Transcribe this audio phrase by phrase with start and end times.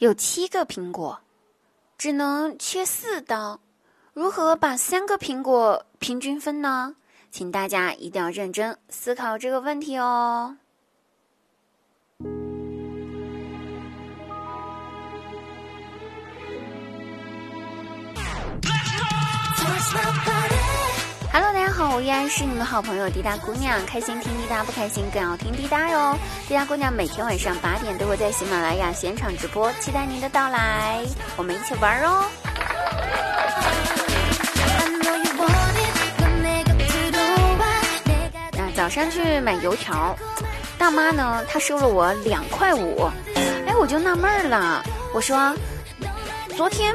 [0.00, 1.20] 有七个苹果，
[1.98, 3.60] 只能切四刀，
[4.14, 6.96] 如何把三个苹果平均分呢？
[7.30, 10.56] 请大家一定要认真思考这个问题哦。
[22.00, 26.16] 依然是你们好朋友滴答姑娘，开心听滴答，不开心更要听滴答哟。
[26.48, 31.04] 滴答姑娘每天晚上八点都会在喜马拉雅现场直播，期待您的到来，
[31.36, 32.24] 我们一起玩哦。
[38.52, 40.16] 那早上去买油条，
[40.78, 43.10] 大妈呢，她收了我两块五，
[43.66, 44.82] 哎，我就纳闷了，
[45.12, 45.54] 我说，
[46.56, 46.94] 昨天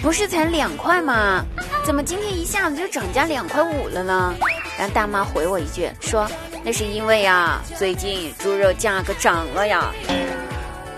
[0.00, 1.44] 不是才两块吗？
[1.84, 4.34] 怎么今天一下子就涨价两块五了呢？
[4.78, 6.26] 然后大妈回我一句说
[6.64, 9.92] ：“那是因为呀，最近猪肉价格涨了呀。”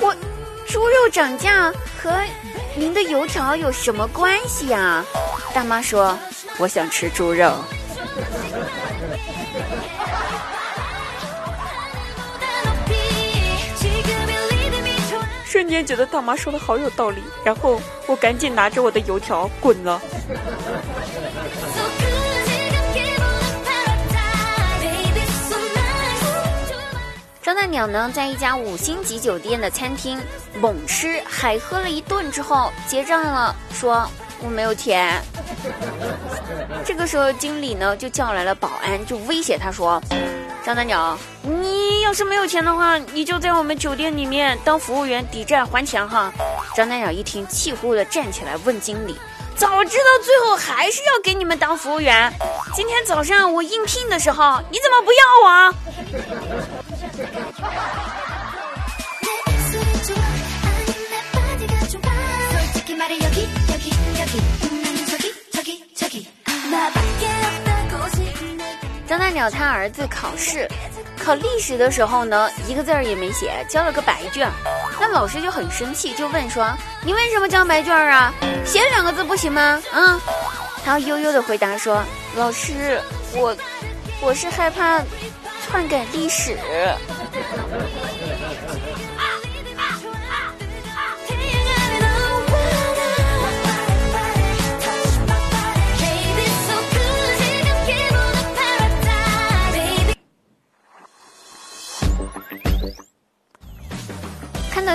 [0.00, 0.14] 我，
[0.66, 2.16] 猪肉涨价和
[2.76, 5.04] 您的油条有什么关系呀？
[5.52, 6.16] 大妈说
[6.56, 7.52] ：“我想吃猪肉。”
[15.56, 19.98] 瞬间觉得大妈说的好有道理，然后我赶紧拿着我的油条滚了。
[27.40, 30.20] 张大鸟呢，在一家五星级酒店的餐厅
[30.60, 34.06] 猛吃海喝了一顿之后，结账了，说
[34.42, 35.22] 我没有钱。
[36.84, 40.02] 这个时候，经理呢就叫来了保安，就威胁他说
[40.62, 46.32] ：“张大鸟，你要是没有钱的话，你就在我们酒店里面当服务员抵债还钱哈。”
[46.72, 49.18] 张大鸟一听，气呼呼的站起来问经理。
[49.56, 52.32] 早知道最后还是要给你们当服务员。
[52.76, 55.74] 今天早上我应聘的时候，你怎么不要我？
[69.50, 70.66] 他儿子考试，
[71.22, 74.50] 考历史的时候呢，一个字儿也没写，交了个白卷。
[74.98, 76.74] 那老师就很生气，就问说
[77.04, 78.32] ：“你为什么交白卷啊？
[78.64, 80.18] 写两个字不行吗？”嗯，
[80.84, 82.02] 他悠悠的回答说
[82.34, 83.00] ：“老师，
[83.34, 83.54] 我
[84.22, 85.00] 我是害怕
[85.66, 86.56] 篡改历史。”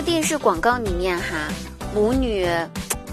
[0.02, 1.48] 电视广告里面哈，
[1.94, 2.48] 母女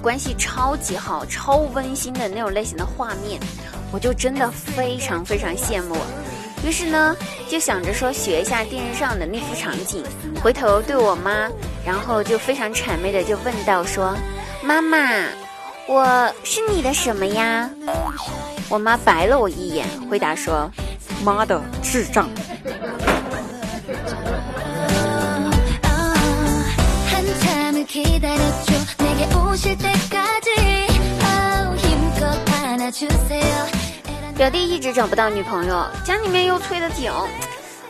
[0.01, 3.39] 关系超级好、超温馨的那种类型的画面，
[3.93, 5.97] 我就真的非常非常羡慕。
[6.65, 7.15] 于是呢，
[7.49, 10.03] 就想着说学一下电视上的那幅场景，
[10.43, 11.49] 回头对我妈，
[11.85, 14.17] 然后就非常谄媚的就问到说
[14.65, 14.99] ：“妈妈，
[15.87, 17.71] 我是你的什么呀？”
[18.71, 20.71] 我妈白了我一眼，回答说
[21.25, 22.29] ：“妈的智障。”
[34.37, 37.11] 表弟一直找不到女朋友，家里面又催得紧，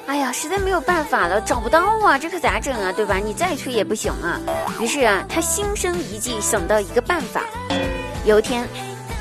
[0.06, 2.90] 哎呀，实在没有办法了，找不到啊，这可咋整啊？
[2.90, 3.16] 对吧？
[3.16, 4.40] 你再催也不行啊。
[4.80, 7.42] 于是啊，他心生一计，想到一个办法。
[8.24, 8.66] 有一天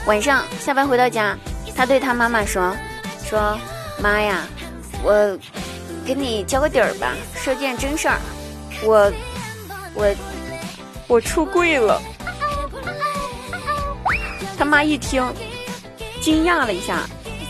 [0.05, 1.37] 晚上下班回到家，
[1.75, 2.75] 他对他妈妈说
[3.23, 3.57] ：“说
[4.01, 4.47] 妈呀，
[5.03, 5.37] 我
[6.05, 8.17] 给你交个底儿吧，说件真事儿，
[8.83, 9.11] 我
[9.93, 10.15] 我。”
[11.09, 12.01] 我出柜了，
[14.57, 15.23] 他妈一听，
[16.21, 17.01] 惊讶了一下，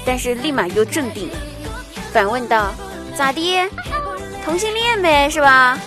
[0.05, 1.29] 但是立马又镇定，
[2.11, 2.73] 反问道
[3.17, 3.69] ：“咋的？
[4.43, 5.77] 同性恋呗，是吧？”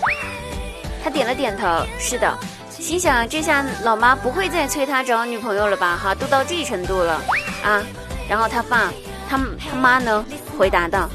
[1.03, 1.67] 他点了点头，
[1.99, 2.37] 是的，
[2.69, 5.97] 心想这下老妈不会再催他找女朋友了吧？
[6.01, 7.21] 哈，都到这程度了
[7.63, 7.83] 啊！
[8.27, 8.91] 然后他爸，
[9.29, 9.39] 他
[9.69, 10.25] 他妈呢，
[10.57, 11.09] 回答道：“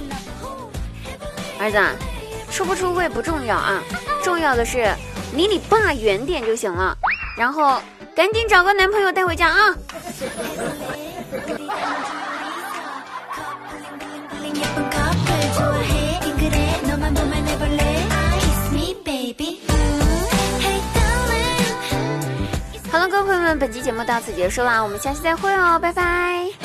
[1.59, 1.79] 儿子，
[2.51, 3.83] 出不出柜不重要啊，
[4.23, 4.89] 重要的是。”
[5.35, 6.97] 离你爸远点就行了，
[7.37, 7.83] 然后
[8.15, 9.75] 赶紧找个男朋友带回家啊！
[10.17, 10.23] 好
[22.99, 26.56] 了，各位朋友们，本期节目到此结束啦，我们下期再会哦，拜拜。